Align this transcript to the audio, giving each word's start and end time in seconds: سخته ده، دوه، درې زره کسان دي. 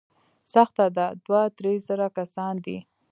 سخته 0.53 0.85
ده، 0.97 1.05
دوه، 1.25 1.41
درې 1.57 1.73
زره 1.87 2.07
کسان 2.17 2.53
دي. 2.65 2.77